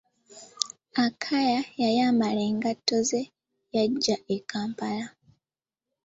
Akaya 1.05 1.59
yayambala 1.81 2.39
engatto 2.49 2.97
ze 3.09 3.21
yaggya 3.75 4.15
e 4.35 4.37
kampala. 4.49 5.05